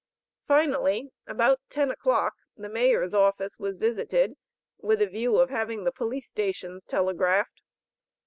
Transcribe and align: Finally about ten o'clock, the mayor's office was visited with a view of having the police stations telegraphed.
Finally 0.47 1.11
about 1.27 1.59
ten 1.69 1.91
o'clock, 1.91 2.33
the 2.57 2.67
mayor's 2.67 3.13
office 3.13 3.59
was 3.59 3.77
visited 3.77 4.33
with 4.79 4.99
a 4.99 5.05
view 5.05 5.37
of 5.37 5.51
having 5.51 5.83
the 5.83 5.91
police 5.91 6.27
stations 6.27 6.83
telegraphed. 6.83 7.61